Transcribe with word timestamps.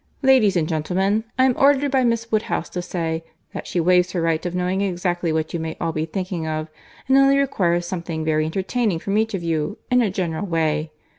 Ladies 0.23 0.57
and 0.57 0.67
gentlemen—I 0.67 1.45
am 1.45 1.53
ordered 1.57 1.91
by 1.91 2.03
Miss 2.03 2.31
Woodhouse 2.31 2.69
to 2.69 2.81
say, 2.81 3.23
that 3.53 3.67
she 3.67 3.79
waives 3.79 4.13
her 4.13 4.21
right 4.23 4.43
of 4.47 4.55
knowing 4.55 4.81
exactly 4.81 5.31
what 5.31 5.53
you 5.53 5.59
may 5.59 5.77
all 5.79 5.91
be 5.91 6.05
thinking 6.07 6.47
of, 6.47 6.69
and 7.07 7.17
only 7.19 7.37
requires 7.37 7.85
something 7.85 8.25
very 8.25 8.45
entertaining 8.45 8.97
from 8.97 9.15
each 9.19 9.35
of 9.35 9.43
you, 9.43 9.77
in 9.91 10.01
a 10.01 10.09
general 10.09 10.47
way. 10.47 10.91